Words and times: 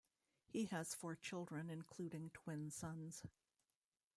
He 0.47 0.65
has 0.65 0.95
four 0.95 1.15
children 1.15 1.69
including 1.69 2.31
twin 2.31 2.71
sons. 2.71 3.21